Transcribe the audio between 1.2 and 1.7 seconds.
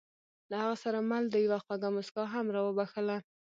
دې یوه